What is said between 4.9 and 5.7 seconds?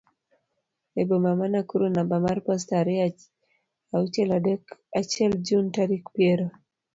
achiel Jun